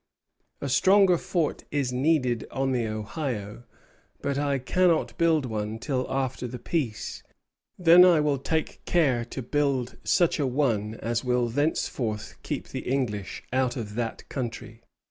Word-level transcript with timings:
"A 0.61 0.67
stronger 0.67 1.15
fort 1.15 1.63
is 1.69 1.93
needed 1.93 2.47
on 2.49 2.71
the 2.71 2.87
Ohio; 2.87 3.65
but 4.23 4.35
I 4.35 4.57
cannot 4.57 5.15
build 5.19 5.45
one 5.45 5.77
till 5.77 6.07
after 6.11 6.47
the 6.47 6.57
peace; 6.57 7.21
then 7.77 8.03
I 8.03 8.19
will 8.19 8.39
take 8.39 8.83
care 8.85 9.23
to 9.25 9.43
build 9.43 9.97
such 10.03 10.39
a 10.39 10.47
one 10.47 10.95
as 10.95 11.23
will 11.23 11.49
thenceforth 11.49 12.41
keep 12.41 12.69
the 12.69 12.89
English 12.91 13.43
out 13.53 13.77
of 13.77 13.93
that 13.93 14.27
country." 14.27 14.81